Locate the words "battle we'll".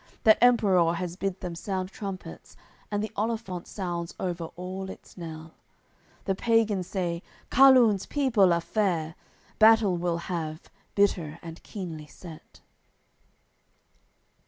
9.59-10.17